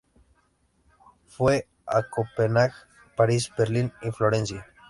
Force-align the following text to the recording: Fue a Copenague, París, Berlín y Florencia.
Fue 1.27 1.67
a 1.85 2.01
Copenague, 2.01 2.73
París, 3.15 3.51
Berlín 3.55 3.93
y 4.01 4.09
Florencia. 4.09 4.65